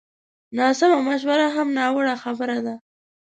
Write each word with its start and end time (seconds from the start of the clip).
ناسمه 0.57 0.97
مشوره 1.07 1.47
هم 1.55 1.67
ناوړه 1.77 2.15
خبره 2.23 2.57
ده 2.65 2.75